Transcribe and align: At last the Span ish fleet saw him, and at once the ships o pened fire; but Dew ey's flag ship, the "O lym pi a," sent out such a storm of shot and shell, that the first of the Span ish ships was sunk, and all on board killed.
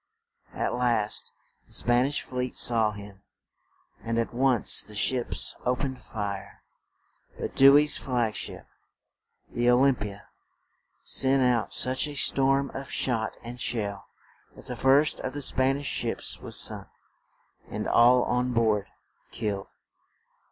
At 0.55 0.73
last 0.73 1.31
the 1.67 1.73
Span 1.73 2.07
ish 2.07 2.23
fleet 2.23 2.55
saw 2.55 2.89
him, 2.89 3.21
and 4.03 4.17
at 4.17 4.33
once 4.33 4.81
the 4.81 4.95
ships 4.95 5.55
o 5.63 5.75
pened 5.75 5.99
fire; 5.99 6.63
but 7.39 7.53
Dew 7.55 7.77
ey's 7.77 7.97
flag 7.97 8.33
ship, 8.33 8.65
the 9.53 9.69
"O 9.69 9.75
lym 9.79 9.93
pi 9.93 10.07
a," 10.07 10.21
sent 11.03 11.43
out 11.43 11.71
such 11.71 12.07
a 12.07 12.15
storm 12.15 12.71
of 12.71 12.89
shot 12.89 13.37
and 13.43 13.61
shell, 13.61 14.07
that 14.55 14.65
the 14.65 14.75
first 14.75 15.19
of 15.19 15.33
the 15.33 15.41
Span 15.43 15.77
ish 15.77 15.85
ships 15.85 16.39
was 16.41 16.59
sunk, 16.59 16.87
and 17.69 17.87
all 17.87 18.23
on 18.23 18.53
board 18.53 18.87
killed. 19.29 19.67